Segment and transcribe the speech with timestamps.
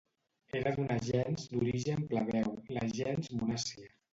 [0.59, 3.97] Era d'una gens d'origen plebeu, la gens Munàcia.